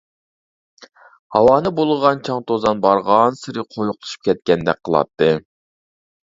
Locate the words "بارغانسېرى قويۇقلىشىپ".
2.87-4.25